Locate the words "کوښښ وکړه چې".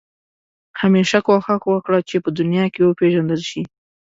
1.25-2.15